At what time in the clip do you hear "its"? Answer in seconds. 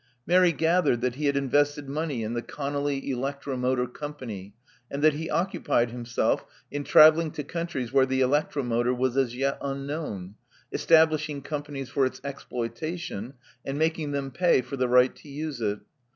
12.07-12.19